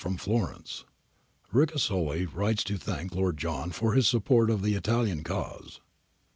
From 0.03 0.17
Florence. 0.17 0.83
Ricasoli 1.53 2.25
writes 2.25 2.63
to 2.63 2.77
thank 2.79 3.13
Lord 3.13 3.37
John 3.37 3.69
for 3.69 3.93
his 3.93 4.07
support 4.07 4.49
of 4.49 4.63
the 4.63 4.73
Italian 4.73 5.23
cause. 5.23 5.79